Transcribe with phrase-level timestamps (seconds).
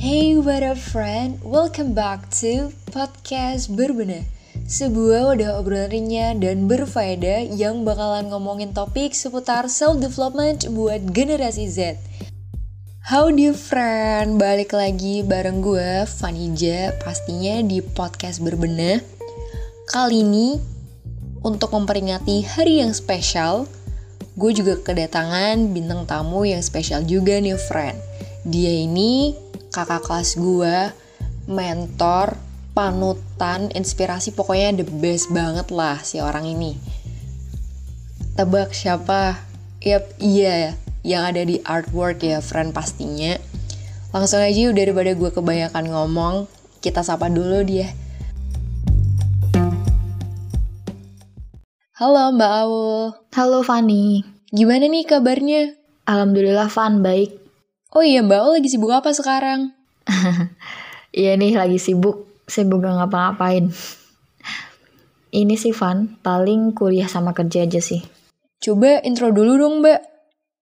[0.00, 4.24] Hey what up friend, welcome back to podcast Berbenah
[4.64, 12.00] Sebuah wadah obrolan dan berfaedah yang bakalan ngomongin topik seputar self-development buat generasi Z.
[13.12, 19.04] Howdy friend, balik lagi bareng gue Vanija pastinya di podcast Berbenah
[19.84, 20.56] Kali ini
[21.44, 23.68] untuk memperingati hari yang spesial
[24.32, 28.00] gue juga kedatangan bintang tamu yang spesial juga nih friend.
[28.48, 30.90] Dia ini kakak kelas gue,
[31.46, 32.34] mentor,
[32.74, 36.74] panutan, inspirasi pokoknya the best banget lah si orang ini.
[38.34, 39.38] Tebak siapa?
[39.80, 43.38] Yap, iya yang ada di artwork ya friend pastinya.
[44.10, 46.34] Langsung aja udah daripada gue kebanyakan ngomong,
[46.82, 47.94] kita sapa dulu dia.
[51.94, 53.12] Halo Mbak Aul.
[53.36, 54.24] Halo Fani.
[54.50, 55.76] Gimana nih kabarnya?
[56.08, 57.49] Alhamdulillah Van baik.
[57.90, 59.74] Oh iya Mbak Aul lagi sibuk apa sekarang?
[61.10, 63.66] Iya nih lagi sibuk, sibuk gak ngapa-ngapain.
[65.34, 67.98] Ini sih Van, paling kuliah sama kerja aja sih.
[68.62, 70.00] Coba intro dulu dong Mbak.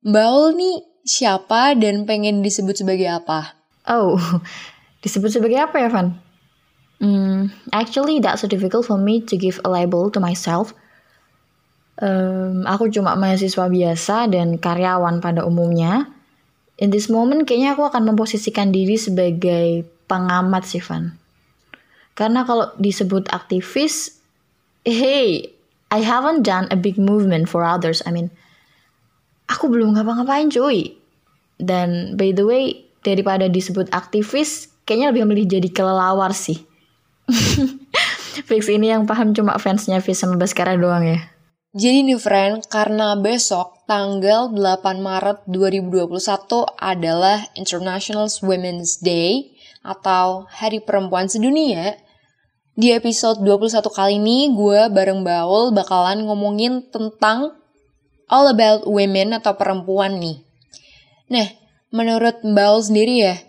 [0.09, 3.61] Mbak Aul nih siapa dan pengen disebut sebagai apa?
[3.85, 4.17] Oh,
[5.05, 6.17] disebut sebagai apa ya Van?
[6.97, 10.73] Hmm, actually that's so difficult for me to give a label to myself
[12.03, 16.18] um, aku cuma mahasiswa biasa dan karyawan pada umumnya.
[16.79, 21.15] In this moment kayaknya aku akan memposisikan diri sebagai pengamat sih Van.
[22.15, 24.19] Karena kalau disebut aktivis,
[24.83, 25.55] hey,
[25.91, 28.03] I haven't done a big movement for others.
[28.07, 28.31] I mean,
[29.47, 30.99] aku belum ngapa-ngapain cuy.
[31.59, 32.65] Dan by the way,
[33.07, 36.59] daripada disebut aktivis, kayaknya lebih memilih jadi kelelawar sih.
[38.49, 41.19] Fix ini yang paham cuma fansnya Fis sama Baskara doang ya.
[41.75, 46.13] Jadi nih friend, karena besok tanggal 8 Maret 2021
[46.77, 51.97] adalah International Women's Day atau Hari Perempuan Sedunia,
[52.77, 57.57] di episode 21 kali ini gue bareng Baul bakalan ngomongin tentang
[58.29, 60.37] all about women atau perempuan nih.
[61.33, 61.49] Nah,
[61.89, 63.41] menurut Baul sendiri ya,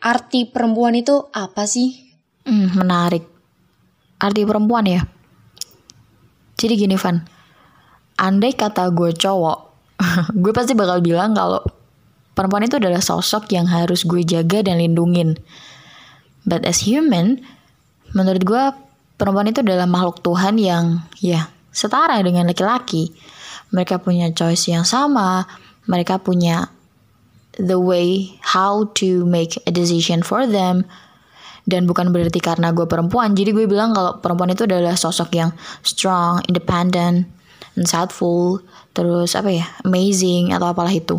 [0.00, 2.16] arti perempuan itu apa sih?
[2.48, 3.28] Hmm, menarik.
[4.16, 5.04] Arti perempuan ya?
[6.56, 7.20] Jadi gini Van,
[8.16, 9.71] andai kata gue cowok,
[10.42, 11.62] gue pasti bakal bilang kalau
[12.32, 15.38] perempuan itu adalah sosok yang harus gue jaga dan lindungin.
[16.42, 17.44] But as human,
[18.16, 18.64] menurut gue
[19.20, 23.14] perempuan itu adalah makhluk Tuhan yang ya setara dengan laki-laki.
[23.72, 25.48] Mereka punya choice yang sama,
[25.88, 26.68] mereka punya
[27.56, 30.84] the way how to make a decision for them.
[31.62, 35.54] Dan bukan berarti karena gue perempuan, jadi gue bilang kalau perempuan itu adalah sosok yang
[35.86, 37.30] strong, independent,
[37.78, 38.60] insightful,
[38.92, 41.18] terus apa ya, amazing atau apalah itu.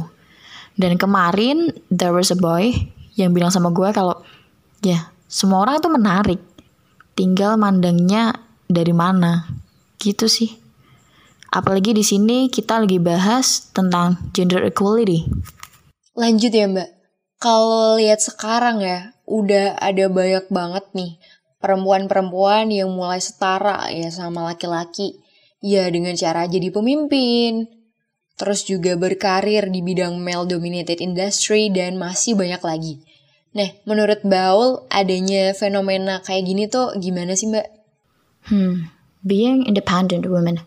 [0.73, 2.73] Dan kemarin there was a boy
[3.13, 4.25] yang bilang sama gue kalau
[4.81, 6.41] ya semua orang itu menarik,
[7.13, 8.33] tinggal mandangnya
[8.65, 9.49] dari mana,
[10.01, 10.49] gitu sih.
[11.53, 15.29] Apalagi di sini kita lagi bahas tentang gender equality.
[16.17, 16.89] Lanjut ya mbak,
[17.37, 21.17] kalau lihat sekarang ya, udah ada banyak banget nih
[21.63, 25.22] perempuan-perempuan yang mulai setara ya sama laki-laki
[25.63, 27.71] Ya dengan cara jadi pemimpin,
[28.35, 32.93] terus juga berkarir di bidang male dominated industry dan masih banyak lagi.
[33.55, 37.67] Nah, menurut Baul adanya fenomena kayak gini tuh gimana sih, Mbak?
[38.51, 38.91] Hmm,
[39.23, 40.59] being independent woman.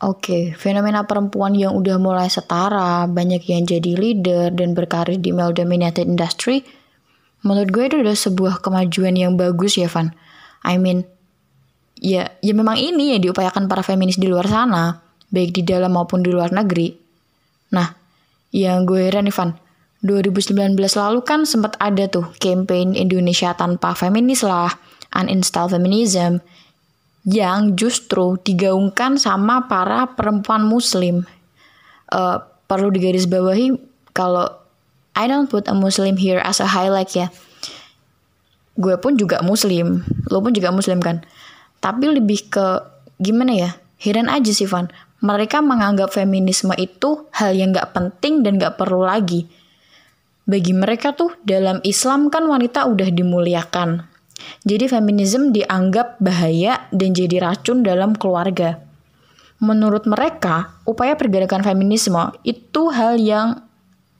[0.00, 5.28] Oke, okay, fenomena perempuan yang udah mulai setara, banyak yang jadi leader dan berkarir di
[5.28, 6.64] male dominated industry,
[7.44, 10.16] menurut gue itu udah sebuah kemajuan yang bagus ya, Van.
[10.64, 11.04] I mean,
[12.00, 16.24] ya ya memang ini yang diupayakan para feminis di luar sana, baik di dalam maupun
[16.24, 16.96] di luar negeri.
[17.76, 17.92] Nah,
[18.50, 19.54] yang gue heran Ivan,
[20.02, 24.72] 2019 lalu kan sempat ada tuh campaign Indonesia tanpa feminis lah,
[25.12, 26.40] uninstall feminism,
[27.28, 31.28] yang justru digaungkan sama para perempuan muslim.
[32.10, 33.78] Uh, perlu digarisbawahi
[34.16, 34.50] kalau
[35.14, 37.28] I don't put a muslim here as a highlight ya.
[38.80, 40.02] Gue pun juga muslim,
[40.32, 41.22] lo pun juga muslim kan
[41.80, 42.66] tapi lebih ke
[43.16, 43.70] gimana ya?
[44.00, 44.88] Heran aja sih Van.
[45.20, 49.44] Mereka menganggap feminisme itu hal yang gak penting dan gak perlu lagi.
[50.48, 54.08] Bagi mereka tuh dalam Islam kan wanita udah dimuliakan.
[54.64, 58.80] Jadi feminisme dianggap bahaya dan jadi racun dalam keluarga.
[59.60, 63.60] Menurut mereka upaya pergerakan feminisme itu hal yang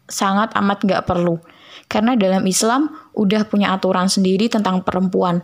[0.04, 1.40] sangat amat gak perlu.
[1.88, 5.40] Karena dalam Islam udah punya aturan sendiri tentang perempuan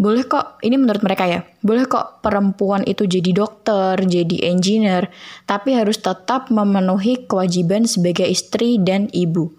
[0.00, 5.12] boleh kok, ini menurut mereka ya, boleh kok perempuan itu jadi dokter, jadi engineer,
[5.44, 9.52] tapi harus tetap memenuhi kewajiban sebagai istri dan ibu.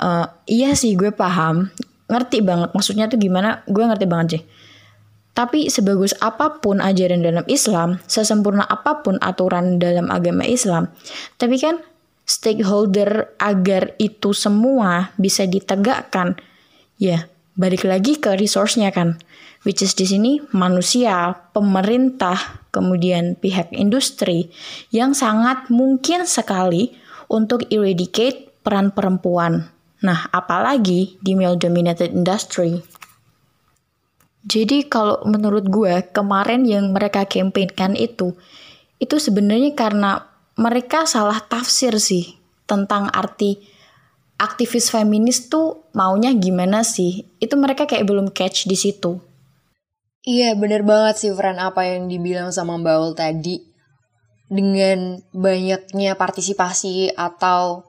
[0.00, 1.68] Uh, iya sih gue paham,
[2.08, 4.42] ngerti banget maksudnya tuh gimana, gue ngerti banget sih.
[5.36, 10.88] Tapi sebagus apa pun ajaran dalam Islam, sesempurna apa pun aturan dalam agama Islam,
[11.36, 11.76] tapi kan
[12.24, 16.40] stakeholder agar itu semua bisa ditegakkan,
[16.96, 19.18] ya balik lagi ke resource-nya kan
[19.66, 24.52] which is di sini manusia, pemerintah, kemudian pihak industri
[24.94, 26.94] yang sangat mungkin sekali
[27.26, 29.70] untuk eradicate peran perempuan.
[30.04, 32.78] Nah, apalagi di male dominated industry.
[34.48, 38.38] Jadi kalau menurut gue kemarin yang mereka campaignkan itu
[38.96, 40.24] itu sebenarnya karena
[40.56, 43.60] mereka salah tafsir sih tentang arti
[44.38, 47.26] aktivis feminis tuh maunya gimana sih?
[47.42, 49.18] Itu mereka kayak belum catch di situ.
[50.24, 53.56] Iya bener banget sih Fran apa yang dibilang sama Mbak Ul tadi.
[54.48, 57.84] Dengan banyaknya partisipasi atau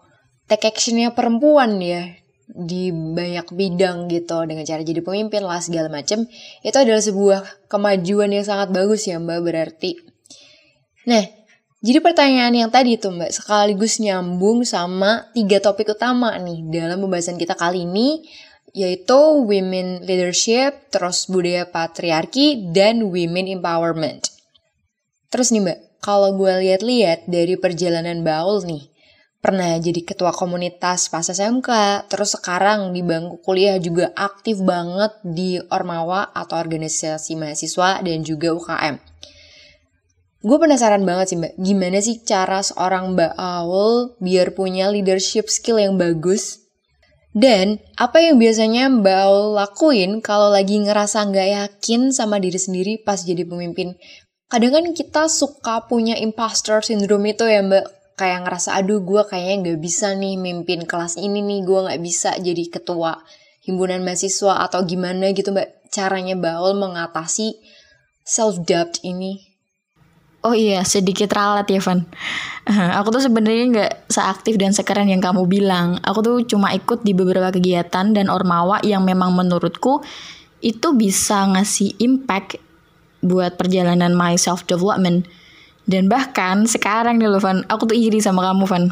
[0.50, 2.19] take actionnya perempuan ya
[2.50, 6.25] di banyak bidang gitu dengan cara jadi pemimpin lah segala macem
[6.66, 10.01] itu adalah sebuah kemajuan yang sangat bagus ya mbak berarti
[11.06, 11.22] nah
[11.80, 17.40] jadi pertanyaan yang tadi tuh mbak sekaligus nyambung sama tiga topik utama nih dalam pembahasan
[17.40, 18.24] kita kali ini
[18.74, 24.30] yaitu women leadership, terus budaya patriarki, dan women empowerment.
[25.30, 28.90] Terus nih mbak, kalau gue lihat-lihat dari perjalanan Baul nih,
[29.40, 31.70] pernah jadi ketua komunitas pas SMK,
[32.10, 38.54] terus sekarang di bangku kuliah juga aktif banget di Ormawa atau organisasi mahasiswa dan juga
[38.54, 39.09] UKM.
[40.39, 45.83] Gue penasaran banget sih mbak, gimana sih cara seorang Mbak Aul biar punya leadership skill
[45.83, 46.69] yang bagus
[47.36, 52.94] dan apa yang biasanya Mbak Aul lakuin kalau lagi ngerasa nggak yakin sama diri sendiri
[53.06, 53.94] pas jadi pemimpin?
[54.50, 58.18] Kadang kan kita suka punya imposter syndrome itu ya Mbak.
[58.18, 61.62] Kayak ngerasa aduh gue kayaknya nggak bisa nih mimpin kelas ini nih.
[61.62, 63.21] Gue nggak bisa jadi ketua
[63.62, 65.94] himpunan mahasiswa atau gimana gitu Mbak.
[65.94, 67.62] Caranya Mbak Aul mengatasi
[68.25, 69.49] self-doubt ini.
[70.39, 72.07] Oh iya, sedikit ralat ya, Van.
[72.95, 76.00] Aku tuh sebenarnya nggak seaktif dan sekeren yang kamu bilang.
[76.00, 80.00] Aku tuh cuma ikut di beberapa kegiatan dan ormawa yang memang menurutku
[80.63, 82.56] itu bisa ngasih impact
[83.19, 85.27] buat perjalanan my self development.
[85.89, 88.83] Dan bahkan sekarang nih loh, Van, aku tuh iri sama kamu, Van.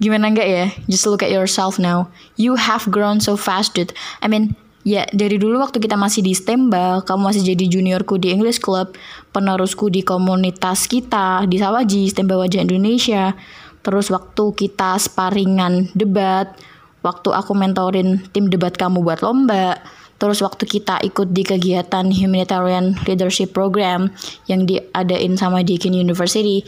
[0.00, 0.66] Gimana enggak ya?
[0.88, 2.08] Just look at yourself now.
[2.40, 3.92] You have grown so fast, dude.
[4.24, 8.34] I mean, Ya, dari dulu waktu kita masih di Stembal, kamu masih jadi juniorku di
[8.34, 8.98] English Club,
[9.30, 13.38] penerusku di komunitas kita di Sawaji, Stembal Wajah Indonesia.
[13.86, 16.58] Terus waktu kita sparingan debat,
[17.06, 19.78] waktu aku mentorin tim debat kamu buat lomba,
[20.18, 24.10] terus waktu kita ikut di kegiatan humanitarian leadership program
[24.50, 26.66] yang diadain sama Deakin University.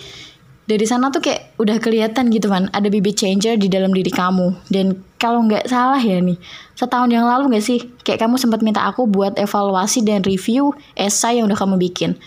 [0.65, 4.71] Dari sana tuh kayak udah kelihatan gitu kan ada bibit changer di dalam diri kamu.
[4.71, 6.37] Dan kalau nggak salah ya nih
[6.77, 7.81] setahun yang lalu nggak sih?
[8.05, 12.21] Kayak kamu sempat minta aku buat evaluasi dan review esai yang udah kamu bikin.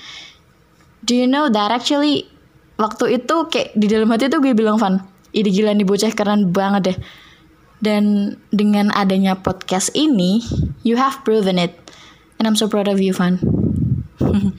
[1.06, 2.26] Do you know that actually
[2.82, 6.50] waktu itu kayak di dalam hati tuh gue bilang Van ide gila nih bocah keren
[6.50, 6.98] banget deh.
[7.78, 10.42] Dan dengan adanya podcast ini
[10.82, 11.78] you have proven it.
[12.42, 13.38] And I'm so proud of you Van.
[14.18, 14.58] Oke,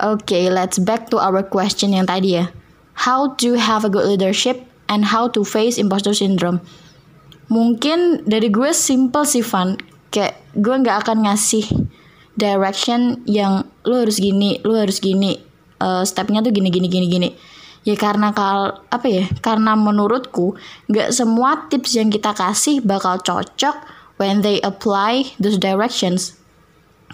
[0.24, 2.48] okay, let's back to our question yang tadi ya.
[3.04, 6.64] How to have a good leadership and how to face imposter syndrome.
[7.52, 9.76] Mungkin dari gue simple sih Van,
[10.08, 11.66] kayak gue nggak akan ngasih
[12.34, 15.38] direction yang lu harus gini, lu harus gini,
[15.80, 17.30] uh, stepnya tuh gini gini gini gini.
[17.84, 19.28] Ya karena kal apa ya?
[19.44, 20.56] Karena menurutku
[20.88, 23.76] nggak semua tips yang kita kasih bakal cocok
[24.16, 26.40] when they apply those directions.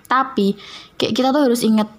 [0.07, 0.55] Tapi
[0.95, 1.91] kayak kita tuh harus inget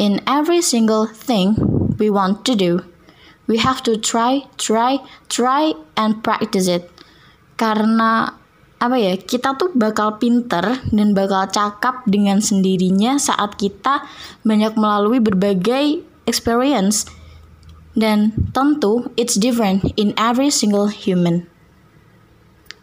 [0.00, 1.56] in every single thing
[2.00, 2.80] we want to do.
[3.46, 4.98] We have to try, try,
[5.30, 6.90] try, and practice it.
[7.56, 8.30] Karena
[8.76, 14.04] apa ya kita tuh bakal pinter dan bakal cakap dengan sendirinya saat kita
[14.44, 17.08] banyak melalui berbagai experience
[17.96, 21.48] dan tentu it's different in every single human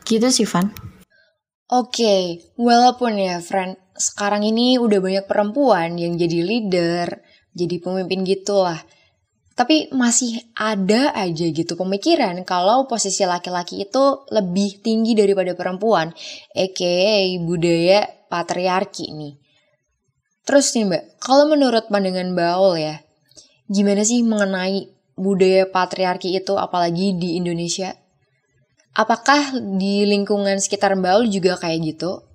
[0.10, 0.74] gitu sih Van
[1.74, 2.22] Oke, okay.
[2.60, 7.18] walaupun ya friend sekarang ini udah banyak perempuan yang jadi leader,
[7.50, 8.78] jadi pemimpin gitu lah.
[9.54, 16.10] Tapi masih ada aja gitu pemikiran kalau posisi laki-laki itu lebih tinggi daripada perempuan,
[16.58, 17.06] aka
[17.38, 18.02] budaya
[18.34, 19.34] patriarki nih.
[20.44, 22.96] Terus nih mbak, kalau menurut pandangan Baul ya,
[23.70, 27.94] gimana sih mengenai budaya patriarki itu apalagi di Indonesia?
[28.98, 32.26] Apakah di lingkungan sekitar Baul juga kayak gitu?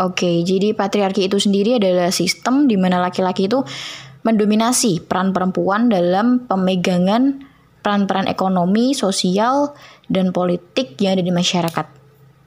[0.00, 3.60] Oke, jadi patriarki itu sendiri adalah sistem di mana laki-laki itu
[4.22, 7.50] mendominasi peran perempuan dalam pemegangan
[7.80, 9.72] peran-peran ekonomi, sosial,
[10.06, 11.86] dan politik yang ada di masyarakat.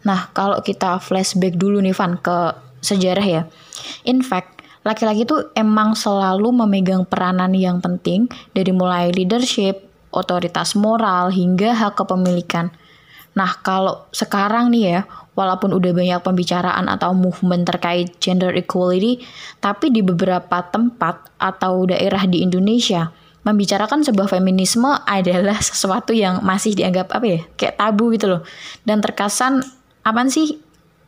[0.05, 2.53] Nah, kalau kita flashback dulu nih Van ke
[2.83, 3.41] sejarah ya.
[4.05, 9.81] In fact, laki-laki itu emang selalu memegang peranan yang penting dari mulai leadership,
[10.13, 12.69] otoritas moral, hingga hak kepemilikan.
[13.33, 14.99] Nah, kalau sekarang nih ya,
[15.33, 19.21] walaupun udah banyak pembicaraan atau movement terkait gender equality,
[19.57, 23.09] tapi di beberapa tempat atau daerah di Indonesia,
[23.43, 28.41] membicarakan sebuah feminisme adalah sesuatu yang masih dianggap apa ya, kayak tabu gitu loh.
[28.85, 29.61] Dan terkesan,
[30.05, 30.57] apaan sih?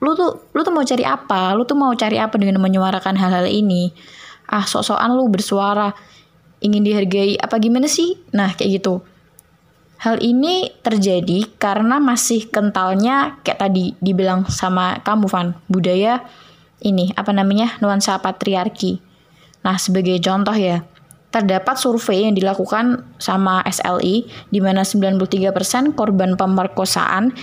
[0.04, 1.56] Lu tuh, lu tuh mau cari apa?
[1.56, 3.96] Lu tuh mau cari apa dengan menyuarakan hal-hal ini?
[4.46, 5.90] Ah, sok-sokan lu bersuara,
[6.62, 8.20] ingin dihargai, apa gimana sih?
[8.36, 9.02] Nah, kayak gitu.
[10.06, 16.22] Hal ini terjadi karena masih kentalnya kayak tadi dibilang sama kamu Van, budaya
[16.86, 19.02] ini apa namanya nuansa patriarki.
[19.66, 20.86] Nah, sebagai contoh ya,
[21.34, 27.34] terdapat survei yang dilakukan sama SLI di mana 93% korban pemerkosaan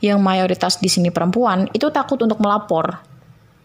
[0.00, 2.96] yang mayoritas di sini perempuan itu takut untuk melapor.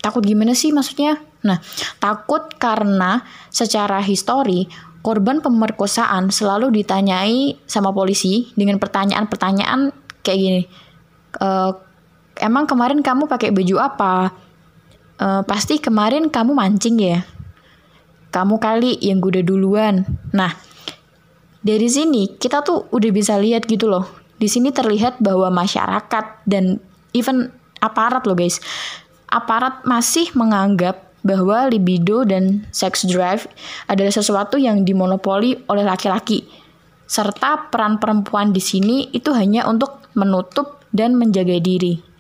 [0.04, 1.24] Takut gimana sih maksudnya?
[1.48, 1.64] Nah,
[2.04, 4.68] takut karena secara histori
[5.02, 9.90] korban pemerkosaan selalu ditanyai sama polisi dengan pertanyaan-pertanyaan
[10.22, 10.62] kayak gini.
[11.38, 11.50] E,
[12.42, 14.14] emang kemarin kamu pakai baju apa?
[15.18, 17.26] E, pasti kemarin kamu mancing ya.
[18.32, 20.08] Kamu kali yang udah duluan.
[20.32, 20.54] Nah,
[21.60, 24.08] dari sini kita tuh udah bisa lihat gitu loh.
[24.40, 26.82] Di sini terlihat bahwa masyarakat dan
[27.12, 27.52] even
[27.84, 28.62] aparat loh guys.
[29.28, 33.46] Aparat masih menganggap bahwa libido dan sex drive
[33.86, 36.46] adalah sesuatu yang dimonopoli oleh laki-laki,
[37.06, 42.12] serta peran perempuan di sini itu hanya untuk menutup dan menjaga diri.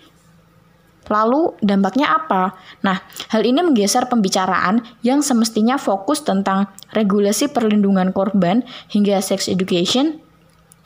[1.11, 2.55] Lalu dampaknya apa?
[2.87, 3.03] Nah,
[3.35, 10.23] hal ini menggeser pembicaraan yang semestinya fokus tentang regulasi perlindungan korban hingga sex education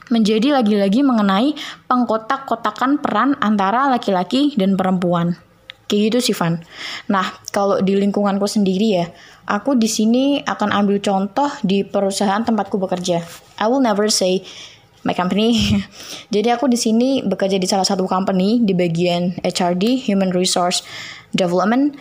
[0.10, 1.54] menjadi lagi-lagi mengenai
[1.90, 5.38] pengkotak-kotakan peran antara laki-laki dan perempuan.
[5.86, 6.58] Kayak gitu sih Van.
[7.14, 9.06] Nah, kalau di lingkunganku sendiri ya,
[9.46, 13.22] aku di sini akan ambil contoh di perusahaan tempatku bekerja.
[13.62, 14.42] I will never say
[15.06, 15.54] my company.
[16.34, 20.82] Jadi aku di sini bekerja di salah satu company di bagian HRD, Human Resource
[21.30, 21.94] Development.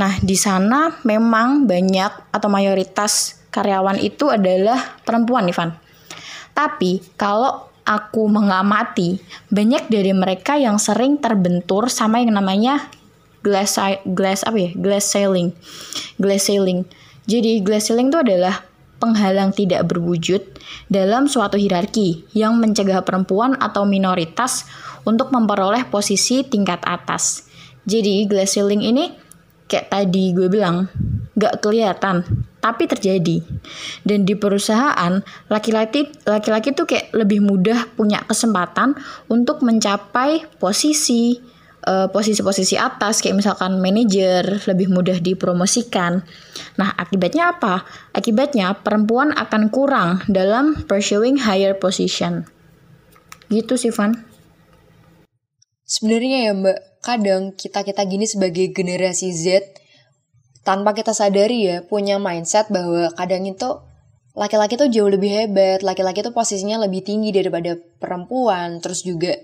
[0.00, 5.76] Nah, di sana memang banyak atau mayoritas karyawan itu adalah perempuan Van.
[6.56, 9.20] Tapi kalau aku mengamati,
[9.52, 12.88] banyak dari mereka yang sering terbentur sama yang namanya
[13.46, 14.70] glass glass apa ya?
[14.74, 15.54] Glass ceiling.
[16.18, 16.82] Glass ceiling.
[17.30, 18.66] Jadi glass ceiling itu adalah
[18.98, 20.42] penghalang tidak berwujud
[20.90, 24.66] dalam suatu hierarki yang mencegah perempuan atau minoritas
[25.06, 27.46] untuk memperoleh posisi tingkat atas.
[27.86, 29.14] Jadi glass ceiling ini
[29.70, 30.90] kayak tadi gue bilang
[31.38, 32.26] gak kelihatan
[32.58, 33.46] tapi terjadi.
[34.02, 38.98] Dan di perusahaan laki-laki laki-laki tuh kayak lebih mudah punya kesempatan
[39.30, 41.38] untuk mencapai posisi
[41.86, 46.18] Eh, posisi-posisi uh, atas kayak misalkan manajer lebih mudah dipromosikan.
[46.82, 47.86] Nah, akibatnya apa?
[48.10, 52.42] Akibatnya perempuan akan kurang dalam pursuing higher position.
[53.54, 54.18] Gitu sih, Van.
[55.86, 59.62] Sebenarnya ya, Mbak, kadang kita-kita gini sebagai generasi Z
[60.66, 63.78] tanpa kita sadari ya punya mindset bahwa kadang itu
[64.34, 69.38] laki-laki tuh jauh lebih hebat, laki-laki tuh posisinya lebih tinggi daripada perempuan, terus juga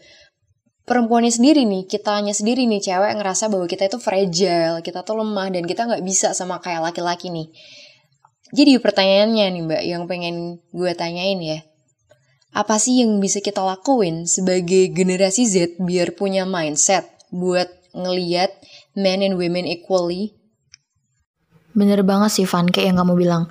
[0.92, 5.48] perempuannya sendiri nih, kitanya sendiri nih cewek ngerasa bahwa kita itu fragile, kita tuh lemah
[5.48, 7.48] dan kita nggak bisa sama kayak laki-laki nih.
[8.52, 11.64] Jadi pertanyaannya nih mbak yang pengen gue tanyain ya,
[12.52, 18.52] apa sih yang bisa kita lakuin sebagai generasi Z biar punya mindset buat ngeliat
[18.92, 20.36] men and women equally?
[21.72, 23.48] Bener banget sih Van, kayak yang kamu bilang.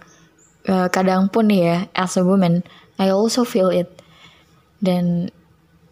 [0.69, 2.62] Uh, kadang pun ya, as a woman,
[3.01, 3.89] I also feel it.
[4.77, 5.33] Dan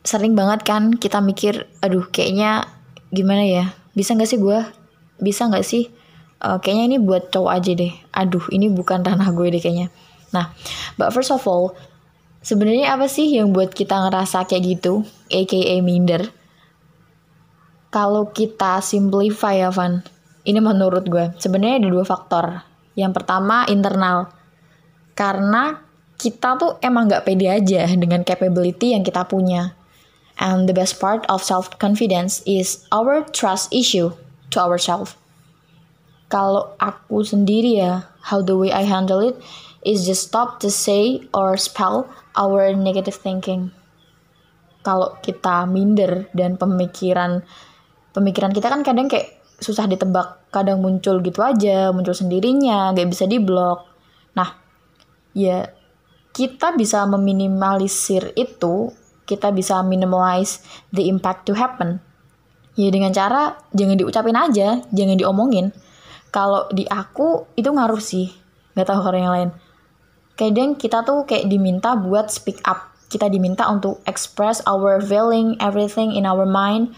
[0.09, 2.65] sering banget kan kita mikir aduh kayaknya
[3.13, 3.65] gimana ya?
[3.93, 4.57] Bisa nggak sih gue
[5.21, 5.93] bisa nggak sih?
[6.41, 7.93] Uh, kayaknya ini buat cowok aja deh.
[8.17, 9.93] Aduh ini bukan ranah gue deh kayaknya.
[10.33, 10.49] Nah
[10.97, 11.77] but first of all
[12.41, 16.33] sebenarnya apa sih yang buat kita ngerasa kayak gitu aka minder?
[17.93, 20.01] Kalau kita simplify ya Van.
[20.41, 21.37] Ini menurut gue.
[21.37, 22.45] Sebenarnya ada dua faktor.
[22.97, 24.29] Yang pertama internal.
[25.13, 25.77] Karena
[26.17, 29.78] kita tuh emang nggak pede aja dengan capability yang kita punya
[30.39, 34.15] And the best part of self-confidence is our trust issue
[34.55, 35.19] to ourselves.
[36.31, 39.35] Kalau aku sendiri ya, how the way I handle it
[39.83, 42.07] is just stop to say or spell
[42.39, 43.75] our negative thinking.
[44.79, 47.43] Kalau kita minder dan pemikiran
[48.15, 53.27] pemikiran kita kan kadang kayak susah ditebak, kadang muncul gitu aja, muncul sendirinya, gak bisa
[53.27, 53.83] diblok.
[54.39, 54.55] Nah,
[55.35, 55.67] ya
[56.31, 58.95] kita bisa meminimalisir itu,
[59.29, 62.01] kita bisa minimize the impact to happen.
[62.73, 65.69] Ya dengan cara jangan diucapin aja, jangan diomongin.
[66.33, 68.33] Kalau di aku itu ngaruh sih,
[68.73, 69.49] nggak tahu orang yang lain.
[70.33, 72.89] Kadang kita tuh kayak diminta buat speak up.
[73.09, 76.93] Kita diminta untuk express our feeling, everything in our mind.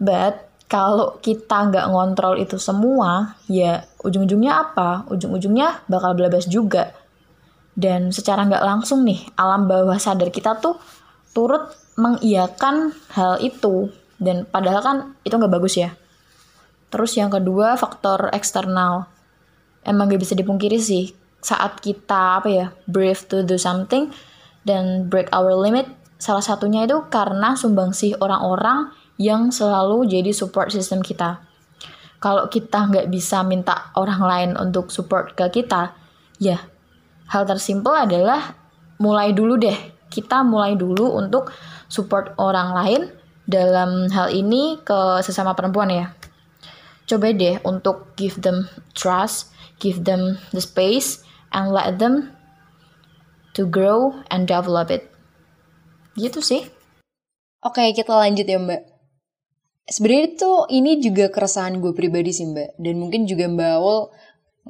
[0.00, 5.04] But kalau kita nggak ngontrol itu semua, ya ujung-ujungnya apa?
[5.10, 6.94] Ujung-ujungnya bakal belabas juga.
[7.74, 10.78] Dan secara nggak langsung nih, alam bawah sadar kita tuh
[11.32, 13.90] turut mengiyakan hal itu.
[14.20, 15.96] Dan padahal kan itu nggak bagus ya.
[16.90, 19.06] Terus yang kedua, faktor eksternal.
[19.86, 24.12] Emang gak bisa dipungkiri sih, saat kita apa ya, brave to do something,
[24.66, 25.88] dan break our limit,
[26.20, 31.40] salah satunya itu karena sumbangsih orang-orang yang selalu jadi support system kita.
[32.20, 35.96] Kalau kita nggak bisa minta orang lain untuk support ke kita,
[36.36, 36.60] ya
[37.32, 38.52] hal tersimpel adalah
[39.00, 39.78] mulai dulu deh.
[40.10, 41.54] Kita mulai dulu untuk
[41.86, 43.00] support orang lain
[43.46, 46.06] dalam hal ini ke sesama perempuan ya.
[47.06, 51.22] Coba deh untuk give them trust, give them the space,
[51.54, 52.34] and let them
[53.54, 55.10] to grow and develop it.
[56.18, 56.66] Gitu sih.
[57.62, 59.00] Oke, kita lanjut ya Mbak
[59.90, 64.14] sebenarnya tuh ini juga keresahan gue pribadi sih mbak dan mungkin juga mbak Aul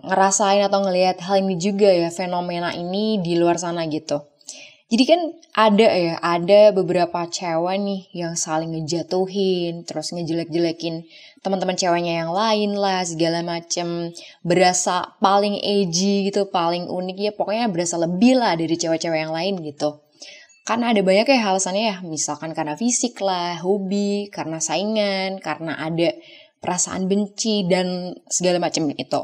[0.01, 4.25] ngerasain atau ngelihat hal ini juga ya fenomena ini di luar sana gitu
[4.91, 5.21] jadi kan
[5.55, 11.07] ada ya ada beberapa cewek nih yang saling ngejatuhin terus ngejelek-jelekin
[11.41, 14.11] teman-teman ceweknya yang lain lah segala macem
[14.43, 19.63] berasa paling edgy gitu paling unik ya pokoknya berasa lebih lah dari cewek-cewek yang lain
[19.63, 20.03] gitu
[20.71, 26.15] kan ada banyak ya alasannya ya, misalkan karena fisik lah, hobi, karena saingan, karena ada
[26.63, 29.23] perasaan benci, dan segala macam itu.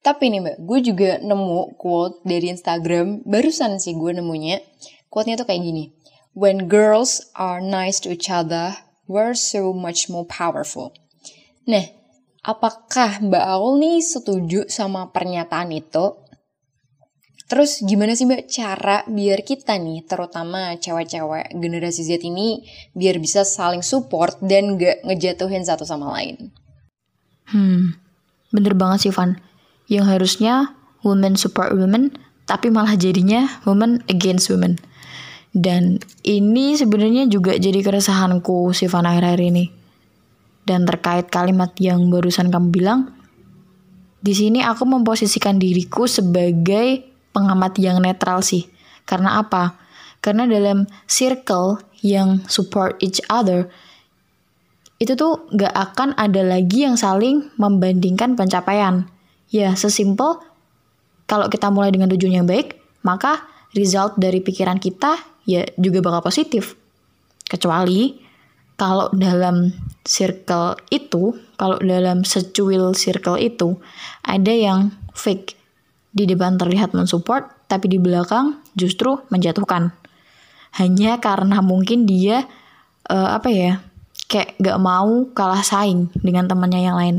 [0.00, 4.64] Tapi nih mbak, gue juga nemu quote dari Instagram, barusan sih gue nemunya.
[5.12, 5.92] Quote-nya tuh kayak gini,
[6.32, 10.96] When girls are nice to each other, we're so much more powerful.
[11.68, 11.84] Nah,
[12.46, 16.16] apakah Mbak Aul nih setuju sama pernyataan itu?
[17.50, 22.62] Terus gimana sih mbak cara biar kita nih, terutama cewek-cewek generasi Z ini,
[22.94, 26.54] biar bisa saling support dan gak ngejatuhin satu sama lain?
[27.50, 27.98] Hmm,
[28.54, 29.49] bener banget sih Van.
[29.90, 30.54] Yang harusnya
[31.02, 32.14] women support women,
[32.46, 34.78] tapi malah jadinya women against women.
[35.50, 39.66] Dan ini sebenarnya juga jadi keresahanku si Van akhir-akhir ini.
[40.62, 43.10] Dan terkait kalimat yang barusan kamu bilang,
[44.20, 47.02] di sini aku memposisikan diriku sebagai
[47.34, 48.68] pengamat yang netral sih.
[49.08, 49.80] Karena apa?
[50.20, 53.66] Karena dalam circle yang support each other,
[55.00, 59.08] itu tuh gak akan ada lagi yang saling membandingkan pencapaian.
[59.50, 60.38] Ya, sesimpel
[61.26, 66.30] kalau kita mulai dengan tujuan yang baik, maka result dari pikiran kita ya juga bakal
[66.30, 66.74] positif.
[67.46, 68.14] Kecuali
[68.78, 69.74] kalau dalam
[70.06, 73.76] circle itu, kalau dalam secuil circle itu
[74.24, 75.58] ada yang fake
[76.10, 79.94] di depan terlihat mensupport, tapi di belakang justru menjatuhkan.
[80.78, 82.46] Hanya karena mungkin dia
[83.10, 83.72] uh, apa ya,
[84.30, 87.16] kayak gak mau kalah saing dengan temannya yang lain.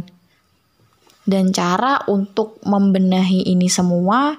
[1.21, 4.33] Dan cara untuk membenahi ini semua,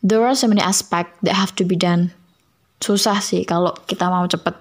[0.00, 2.12] there are so many aspects that have to be done.
[2.80, 4.54] Susah sih kalau kita mau cepet.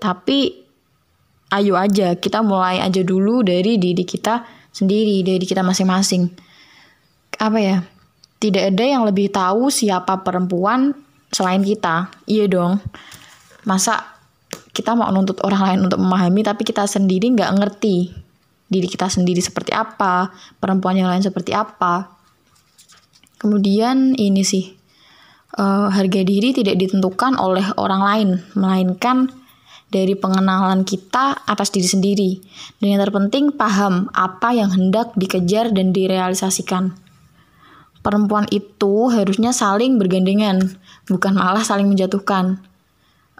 [0.00, 0.38] Tapi
[1.52, 6.32] ayo aja kita mulai aja dulu dari diri kita sendiri, dari kita masing-masing.
[7.36, 7.76] Apa ya?
[8.36, 10.92] Tidak ada yang lebih tahu siapa perempuan
[11.32, 12.08] selain kita.
[12.24, 12.80] Iya dong.
[13.68, 14.16] Masa
[14.76, 18.25] kita mau nuntut orang lain untuk memahami tapi kita sendiri nggak ngerti
[18.66, 22.10] diri kita sendiri seperti apa perempuan yang lain seperti apa.
[23.36, 24.74] Kemudian ini sih
[25.60, 29.30] uh, harga diri tidak ditentukan oleh orang lain melainkan
[29.86, 32.30] dari pengenalan kita atas diri sendiri.
[32.82, 36.96] Dan yang terpenting paham apa yang hendak dikejar dan direalisasikan.
[38.02, 40.78] Perempuan itu harusnya saling bergandengan,
[41.10, 42.62] bukan malah saling menjatuhkan.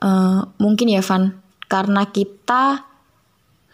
[0.02, 1.38] Uh, mungkin ya Van,
[1.70, 2.82] karena kita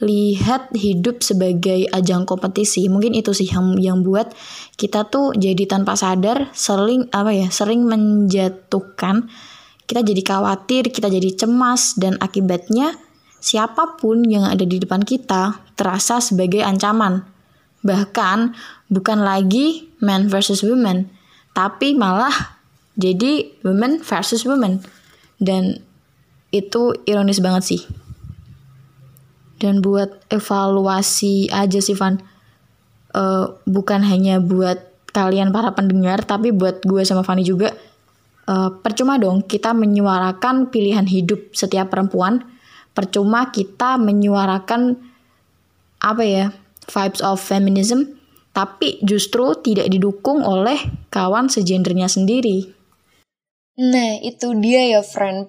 [0.02, 4.34] lihat hidup sebagai ajang kompetisi, mungkin itu sih yang yang buat
[4.74, 9.30] kita tuh jadi tanpa sadar sering apa ya, sering menjatuhkan.
[9.86, 12.98] Kita jadi khawatir, kita jadi cemas dan akibatnya
[13.38, 17.22] siapa pun yang ada di depan kita terasa sebagai ancaman.
[17.86, 18.38] Bahkan
[18.90, 21.06] bukan lagi man versus women,
[21.54, 22.58] tapi malah
[22.98, 24.82] jadi women versus women.
[25.38, 25.78] Dan
[26.50, 27.82] itu ironis banget sih.
[29.62, 32.18] Dan buat evaluasi aja sih Van,
[33.14, 37.70] uh, bukan hanya buat kalian para pendengar, tapi buat gue sama Fanny juga,
[38.50, 42.42] uh, percuma dong kita menyuarakan pilihan hidup setiap perempuan,
[42.90, 44.98] percuma kita menyuarakan
[46.02, 46.44] apa ya
[46.90, 48.18] vibes of feminism,
[48.50, 52.74] tapi justru tidak didukung oleh kawan segendernya sendiri.
[53.78, 55.48] Nah, itu dia ya, friend.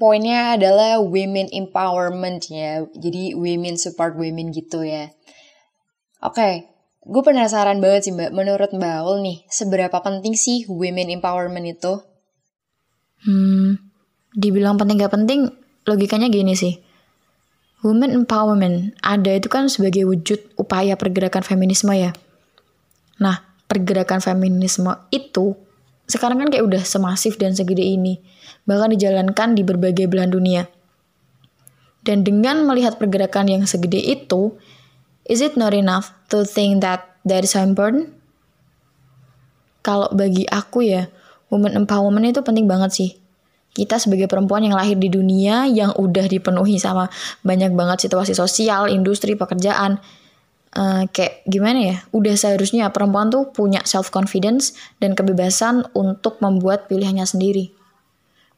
[0.00, 2.88] Poinnya adalah women empowerment ya.
[2.96, 5.12] Jadi women support women gitu ya.
[6.24, 6.54] Oke, okay,
[7.04, 8.32] gue penasaran banget sih mbak.
[8.32, 12.00] Menurut mbak Aul nih, seberapa penting sih women empowerment itu?
[13.28, 13.76] Hmm,
[14.32, 15.52] dibilang penting gak penting,
[15.84, 16.80] logikanya gini sih.
[17.84, 22.16] Women empowerment ada itu kan sebagai wujud upaya pergerakan feminisme ya.
[23.20, 25.56] Nah, pergerakan feminisme itu
[26.08, 28.20] sekarang kan kayak udah semasif dan segede ini,
[28.70, 30.62] bahkan dijalankan di berbagai belahan dunia.
[32.06, 34.54] Dan dengan melihat pergerakan yang segede itu,
[35.26, 38.14] is it not enough to think that that is important?
[39.82, 41.10] Kalau bagi aku ya,
[41.50, 43.10] women empowerment itu penting banget sih.
[43.74, 47.10] Kita sebagai perempuan yang lahir di dunia yang udah dipenuhi sama
[47.42, 49.98] banyak banget situasi sosial, industri, pekerjaan,
[50.74, 56.90] uh, kayak gimana ya udah seharusnya perempuan tuh punya self confidence dan kebebasan untuk membuat
[56.90, 57.79] pilihannya sendiri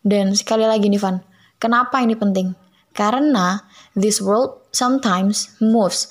[0.03, 1.23] dan sekali lagi nih Van
[1.63, 2.55] kenapa ini penting
[2.93, 3.65] karena
[3.97, 6.11] this world sometimes moves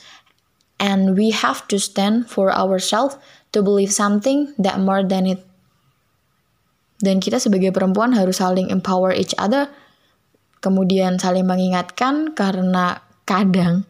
[0.81, 3.19] and we have to stand for ourselves
[3.53, 5.43] to believe something that more than it
[7.01, 9.69] dan kita sebagai perempuan harus saling empower each other
[10.63, 13.85] kemudian saling mengingatkan karena kadang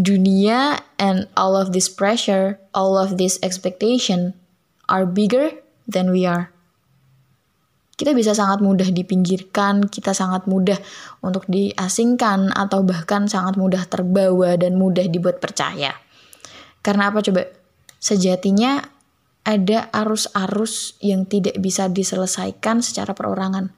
[0.00, 4.34] dunia and all of this pressure, all of this expectation
[4.88, 5.52] are bigger
[5.86, 6.51] than we are.
[8.02, 10.74] Kita bisa sangat mudah dipinggirkan, kita sangat mudah
[11.22, 15.94] untuk diasingkan atau bahkan sangat mudah terbawa dan mudah dibuat percaya.
[16.82, 17.46] Karena apa coba?
[18.02, 18.82] Sejatinya
[19.46, 23.70] ada arus-arus yang tidak bisa diselesaikan secara perorangan.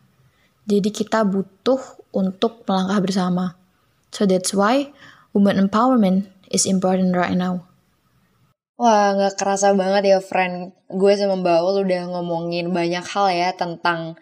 [0.65, 3.61] Jadi kita butuh untuk melangkah bersama.
[4.09, 4.89] So that's why
[5.37, 7.69] women empowerment is important right now.
[8.75, 10.75] Wah, nggak kerasa banget ya, friend.
[10.91, 14.19] Gue sama Mbak Ul udah ngomongin banyak hal ya tentang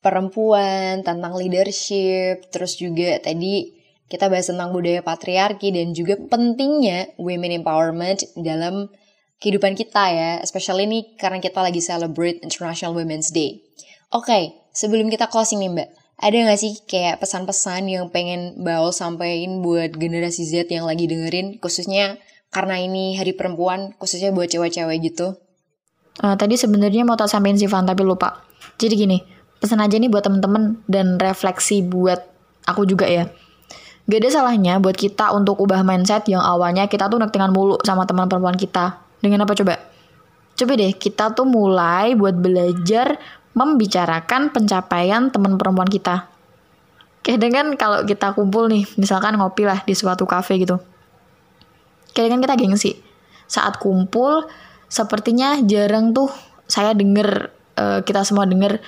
[0.00, 3.76] perempuan, tentang leadership, terus juga tadi
[4.08, 8.88] kita bahas tentang budaya patriarki dan juga pentingnya women empowerment dalam
[9.36, 13.60] kehidupan kita ya, especially ini karena kita lagi celebrate International Women's Day.
[14.08, 18.96] Oke, okay, sebelum kita closing nih Mbak, ada gak sih kayak pesan-pesan yang pengen Baul
[18.96, 22.16] sampaikan buat generasi Z yang lagi dengerin khususnya
[22.48, 25.36] karena ini hari perempuan khususnya buat cewek-cewek gitu?
[26.18, 28.42] Uh, tadi sebenarnya mau tak sampaikan sih Van tapi lupa.
[28.80, 29.18] Jadi gini,
[29.62, 32.18] pesan aja nih buat temen-temen dan refleksi buat
[32.66, 33.30] aku juga ya.
[34.08, 38.08] Gak ada salahnya buat kita untuk ubah mindset yang awalnya kita tuh nektingan mulu sama
[38.08, 39.04] teman perempuan kita.
[39.20, 39.76] Dengan apa coba?
[40.56, 43.20] Coba deh kita tuh mulai buat belajar
[43.52, 46.26] membicarakan pencapaian teman perempuan kita.
[47.20, 50.80] Kadang kan kalau kita kumpul nih, misalkan ngopi lah di suatu kafe gitu.
[52.18, 52.98] Kadang kan kita gengsi.
[53.46, 54.50] Saat kumpul,
[54.90, 56.26] sepertinya jarang tuh
[56.66, 58.82] saya denger, uh, kita semua denger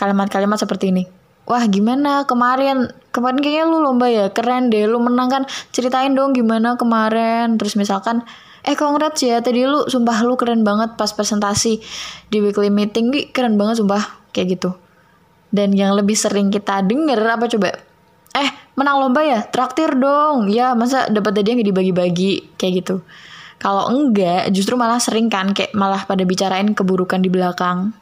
[0.00, 1.04] kalimat-kalimat seperti ini.
[1.44, 5.42] Wah gimana kemarin, kemarin kayaknya lu lomba ya, keren deh, lu menang kan,
[5.76, 7.60] ceritain dong gimana kemarin.
[7.60, 8.24] Terus misalkan,
[8.64, 11.84] eh congrats ya tadi lu sumpah lu keren banget pas presentasi
[12.32, 13.12] di weekly meeting.
[13.36, 14.24] Keren banget sumpah.
[14.32, 14.70] Kayak gitu.
[15.52, 17.76] Dan yang lebih sering kita denger apa coba
[18.34, 19.40] eh menang lomba ya?
[19.46, 20.50] Traktir dong.
[20.50, 22.58] Ya masa dapat tadi nggak dibagi-bagi?
[22.58, 22.96] Kayak gitu.
[23.62, 27.94] Kalau enggak justru malah sering kan kayak malah pada bicarain keburukan di belakang.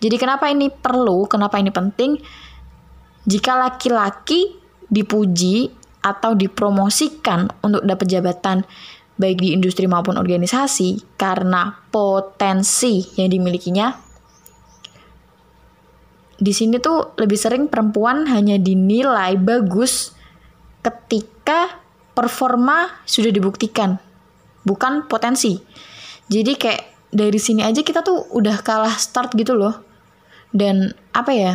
[0.00, 2.16] Jadi kenapa ini perlu kenapa ini penting?
[3.26, 4.54] Jika laki-laki
[4.86, 8.62] dipuji atau dipromosikan untuk dapat jabatan
[9.18, 14.05] baik di industri maupun organisasi karena potensi yang dimilikinya.
[16.36, 20.12] Di sini tuh lebih sering perempuan hanya dinilai bagus
[20.84, 21.80] ketika
[22.12, 23.96] performa sudah dibuktikan,
[24.64, 25.56] bukan potensi.
[26.28, 29.80] Jadi kayak dari sini aja kita tuh udah kalah start gitu loh.
[30.52, 31.52] Dan apa ya?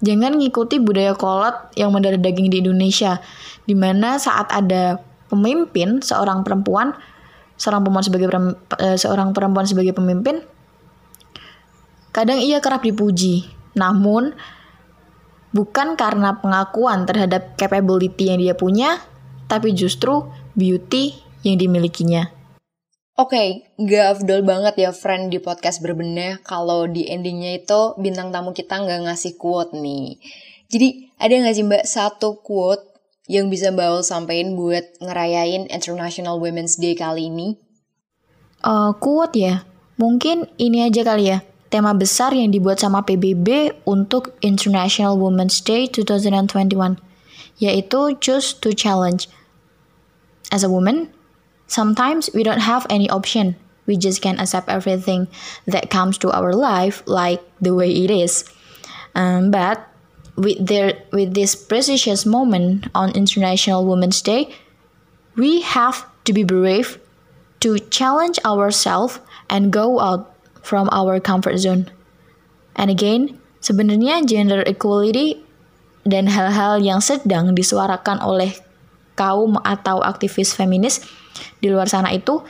[0.00, 3.20] Jangan ngikuti budaya kolot yang mendarah daging di Indonesia,
[3.68, 4.96] di mana saat ada
[5.28, 6.96] pemimpin, seorang perempuan,
[7.60, 10.40] seorang perempuan sebagai uh, seorang perempuan sebagai pemimpin,
[12.16, 13.59] kadang ia kerap dipuji.
[13.76, 14.34] Namun
[15.50, 19.02] bukan karena pengakuan terhadap capability yang dia punya,
[19.50, 22.30] tapi justru beauty yang dimilikinya.
[23.20, 28.32] Oke, okay, gak afdol banget ya friend di podcast berbenah kalau di endingnya itu bintang
[28.32, 30.16] tamu kita nggak ngasih quote nih.
[30.72, 32.90] Jadi ada nggak sih mbak satu quote
[33.30, 37.54] yang bisa Mbak Ul sampein buat ngerayain International Women's Day kali ini?
[38.66, 39.62] Uh, kuat ya.
[40.02, 41.38] Mungkin ini aja kali ya.
[41.70, 46.98] Tema besar yang dibuat sama PBB untuk International Women's Day 2021,
[47.62, 49.30] yaitu Choose to Challenge.
[50.50, 51.14] As a woman,
[51.70, 53.54] sometimes we don't have any option.
[53.86, 55.30] We just can't accept everything
[55.70, 58.44] that comes to our life like the way it is.
[59.14, 59.86] Um, but
[60.34, 64.50] with their with this precious moment on International Women's Day,
[65.38, 66.98] we have to be brave
[67.60, 71.88] to challenge ourselves and go out from our comfort zone.
[72.76, 75.40] And again, sebenarnya gender equality
[76.08, 78.56] dan hal-hal yang sedang disuarakan oleh
[79.18, 81.04] kaum atau aktivis feminis
[81.60, 82.40] di luar sana itu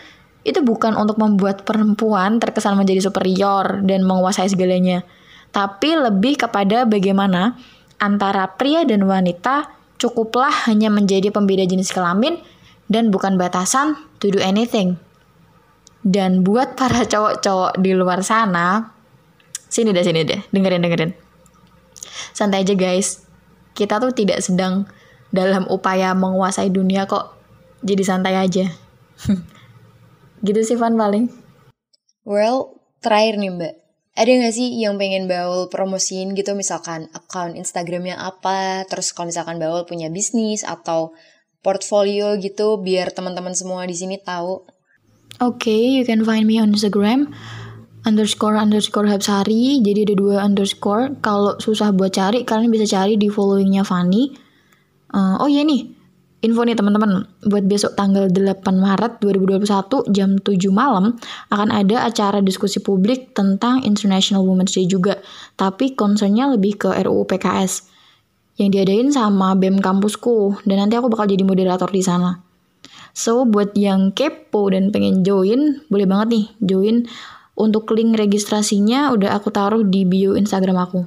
[0.47, 5.05] itu bukan untuk membuat perempuan terkesan menjadi superior dan menguasai segalanya,
[5.53, 7.61] tapi lebih kepada bagaimana
[8.01, 9.69] antara pria dan wanita
[10.01, 12.41] cukuplah hanya menjadi pembeda jenis kelamin
[12.89, 14.97] dan bukan batasan to do anything.
[16.01, 18.97] Dan buat para cowok-cowok di luar sana,
[19.69, 21.13] sini deh sini deh, dengerin dengerin.
[22.33, 23.25] Santai aja guys,
[23.77, 24.89] kita tuh tidak sedang
[25.31, 27.37] dalam upaya menguasai dunia kok.
[27.81, 28.67] Jadi santai aja.
[30.47, 31.33] gitu sih Van paling.
[32.25, 33.75] Well, terakhir nih mbak,
[34.21, 39.57] ada gak sih yang pengen Baul promosiin gitu misalkan account Instagramnya apa, terus kalau misalkan
[39.57, 41.17] Baul punya bisnis atau
[41.65, 44.67] portfolio gitu biar teman-teman semua di sini tahu.
[45.41, 47.33] Okay, you can find me on Instagram
[48.05, 49.81] underscore underscore Hapsari.
[49.81, 51.17] Jadi ada dua underscore.
[51.25, 54.37] Kalau susah buat cari, kalian bisa cari di followingnya Fanny.
[55.11, 55.89] Uh, oh iya nih,
[56.45, 57.25] info nih teman-teman.
[57.49, 61.17] Buat besok tanggal 8 Maret 2021 jam 7 malam
[61.49, 65.25] akan ada acara diskusi publik tentang International Women's Day juga.
[65.57, 67.89] Tapi concernnya lebih ke RUU PKS
[68.61, 72.50] yang diadain sama BEM kampusku dan nanti aku bakal jadi moderator di sana.
[73.13, 76.97] So, buat yang kepo dan pengen join, boleh banget nih join.
[77.59, 81.01] Untuk link registrasinya udah aku taruh di bio Instagram aku.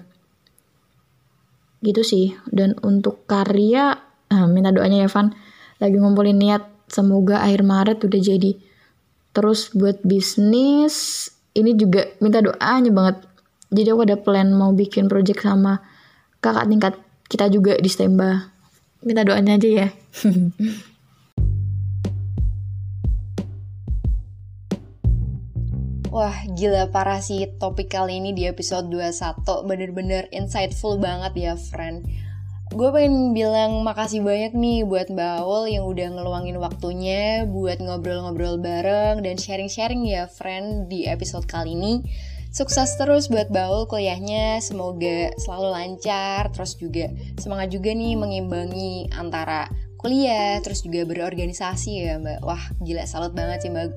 [1.81, 2.25] Gitu sih.
[2.45, 3.97] Dan untuk karya,
[4.29, 5.33] nah, minta doanya ya Van.
[5.81, 8.51] Lagi ngumpulin niat, semoga akhir Maret udah jadi.
[9.33, 11.25] Terus buat bisnis,
[11.57, 13.17] ini juga minta doanya banget.
[13.73, 15.81] Jadi aku ada plan mau bikin project sama
[16.37, 16.93] kakak tingkat
[17.25, 18.53] kita juga di Stemba.
[19.01, 19.87] Minta doanya aja ya.
[26.13, 32.06] Wah gila parah sih topik kali ini di episode 21 Bener-bener insightful banget ya friend
[32.69, 38.62] Gue pengen bilang makasih banyak nih buat Mbak Aul yang udah ngeluangin waktunya Buat ngobrol-ngobrol
[38.62, 42.06] bareng dan sharing-sharing ya friend di episode kali ini
[42.54, 47.10] Sukses terus buat Baul kuliahnya, semoga selalu lancar, terus juga
[47.41, 49.65] semangat juga nih mengimbangi antara
[49.97, 52.45] kuliah, terus juga berorganisasi ya mbak.
[52.45, 53.89] Wah gila salut banget sih mbak.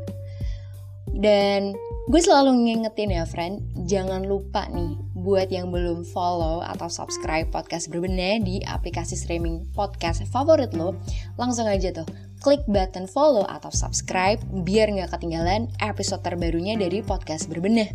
[1.21, 7.51] Dan Gue selalu ngingetin ya friend, jangan lupa nih buat yang belum follow atau subscribe
[7.51, 10.95] podcast berbenah di aplikasi streaming podcast favorit lo,
[11.35, 12.07] langsung aja tuh
[12.47, 17.91] klik button follow atau subscribe biar nggak ketinggalan episode terbarunya dari podcast berbenah.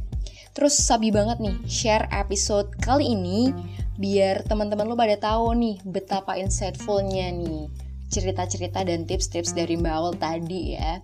[0.51, 3.55] Terus sabi banget nih share episode kali ini
[3.95, 7.71] biar teman-teman lo pada tahu nih betapa insightfulnya nih
[8.11, 10.99] cerita-cerita dan tips-tips dari Mbak Awal tadi ya.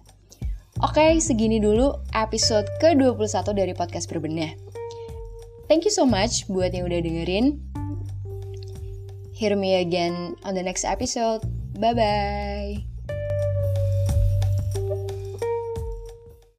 [0.86, 4.54] Oke, segini dulu episode ke-21 dari podcast berbenah.
[5.66, 7.58] Thank you so much buat yang udah dengerin.
[9.34, 11.42] Hear me again on the next episode.
[11.78, 12.97] Bye-bye.